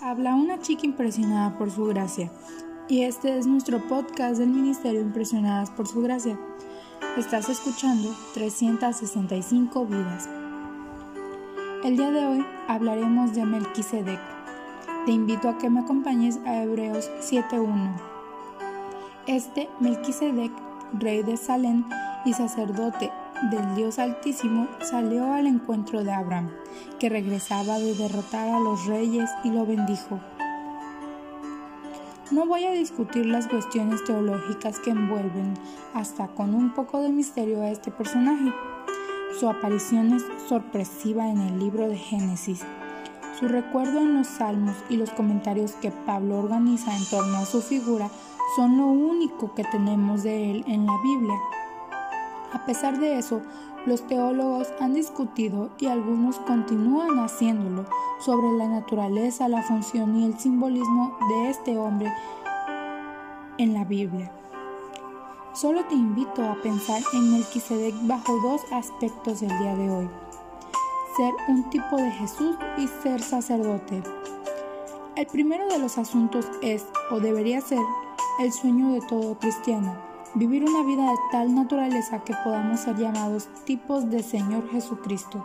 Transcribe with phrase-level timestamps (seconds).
[0.00, 2.30] Habla una chica impresionada por su gracia.
[2.88, 6.38] Y este es nuestro podcast del Ministerio Impresionadas por su gracia.
[7.16, 10.28] Estás escuchando 365 vidas.
[11.84, 14.20] El día de hoy hablaremos de Melquisedec.
[15.06, 17.92] Te invito a que me acompañes a Hebreos 7:1.
[19.26, 20.52] Este Melquisedec,
[20.98, 21.84] rey de Salem
[22.24, 23.12] y sacerdote
[23.50, 26.50] del Dios Altísimo, salió al encuentro de Abraham,
[26.98, 30.20] que regresaba de derrotar a los reyes, y lo bendijo.
[32.30, 35.54] No voy a discutir las cuestiones teológicas que envuelven
[35.92, 38.52] hasta con un poco de misterio a este personaje.
[39.38, 42.62] Su aparición es sorpresiva en el libro de Génesis.
[43.38, 47.60] Su recuerdo en los salmos y los comentarios que Pablo organiza en torno a su
[47.60, 48.08] figura
[48.56, 51.34] son lo único que tenemos de él en la Biblia.
[52.52, 53.40] A pesar de eso,
[53.86, 57.86] los teólogos han discutido y algunos continúan haciéndolo
[58.20, 62.12] sobre la naturaleza, la función y el simbolismo de este hombre
[63.56, 64.30] en la Biblia.
[65.54, 70.10] Solo te invito a pensar en Melquisedec bajo dos aspectos del día de hoy.
[71.16, 74.02] Ser un tipo de Jesús y ser sacerdote.
[75.16, 77.80] El primero de los asuntos es, o debería ser,
[78.40, 83.48] el sueño de todo cristiano Vivir una vida de tal naturaleza que podamos ser llamados
[83.66, 85.44] tipos de Señor Jesucristo.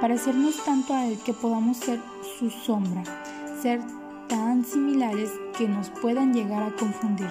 [0.00, 2.00] Parecernos tanto a Él que podamos ser
[2.36, 3.04] su sombra,
[3.62, 3.80] ser
[4.28, 7.30] tan similares que nos puedan llegar a confundir.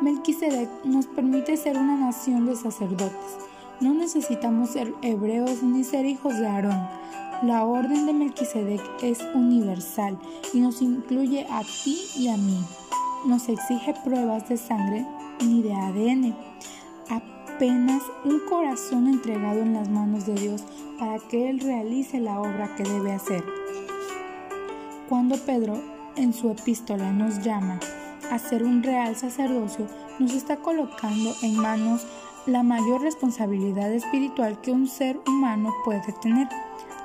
[0.00, 3.38] Melquisedec nos permite ser una nación de sacerdotes.
[3.80, 6.88] No necesitamos ser hebreos ni ser hijos de Aarón.
[7.42, 10.16] La orden de Melquisedec es universal
[10.54, 12.60] y nos incluye a ti y a mí.
[13.26, 15.04] Nos exige pruebas de sangre
[15.44, 16.36] ni de ADN,
[17.10, 20.62] apenas un corazón entregado en las manos de Dios
[20.96, 23.42] para que Él realice la obra que debe hacer.
[25.08, 25.82] Cuando Pedro
[26.14, 27.80] en su epístola nos llama
[28.30, 29.88] a ser un real sacerdocio,
[30.20, 32.06] nos está colocando en manos
[32.46, 36.48] la mayor responsabilidad espiritual que un ser humano puede tener,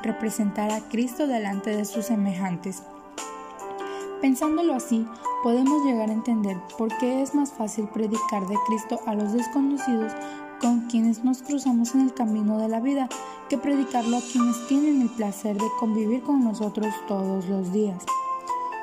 [0.04, 2.84] representar a Cristo delante de sus semejantes.
[4.22, 5.08] Pensándolo así,
[5.44, 10.14] podemos llegar a entender por qué es más fácil predicar de Cristo a los desconocidos
[10.60, 13.10] con quienes nos cruzamos en el camino de la vida
[13.50, 18.06] que predicarlo a quienes tienen el placer de convivir con nosotros todos los días.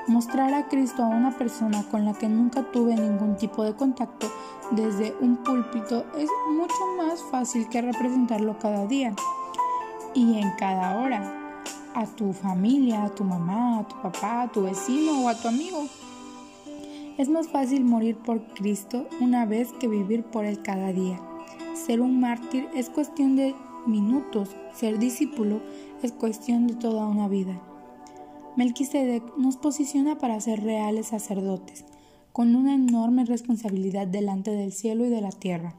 [0.09, 4.27] Mostrar a Cristo a una persona con la que nunca tuve ningún tipo de contacto
[4.71, 9.15] desde un púlpito es mucho más fácil que representarlo cada día
[10.15, 11.63] y en cada hora
[11.95, 15.49] a tu familia, a tu mamá, a tu papá, a tu vecino o a tu
[15.49, 15.85] amigo.
[17.19, 21.21] Es más fácil morir por Cristo una vez que vivir por Él cada día.
[21.75, 23.57] Ser un mártir es cuestión de
[23.87, 25.61] minutos, ser discípulo
[26.01, 27.61] es cuestión de toda una vida.
[28.57, 31.85] Melquisedec nos posiciona para ser reales sacerdotes,
[32.33, 35.75] con una enorme responsabilidad delante del cielo y de la tierra.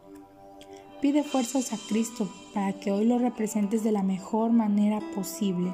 [1.01, 5.73] Pide fuerzas a Cristo para que hoy lo representes de la mejor manera posible.